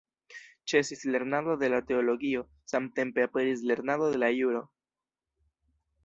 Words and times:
Ĉesis 0.71 1.01
lernado 1.15 1.57
de 1.63 1.67
la 1.73 1.81
teologio, 1.91 2.41
samtempe 2.73 3.25
aperis 3.29 3.61
lernado 3.73 4.09
de 4.15 4.23
la 4.25 4.31
juro. 4.37 4.63